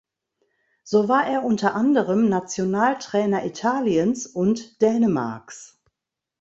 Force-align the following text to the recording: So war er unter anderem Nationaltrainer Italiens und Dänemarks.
So 0.83 1.09
war 1.09 1.27
er 1.27 1.43
unter 1.43 1.75
anderem 1.75 2.27
Nationaltrainer 2.27 3.45
Italiens 3.45 4.25
und 4.25 4.81
Dänemarks. 4.81 5.79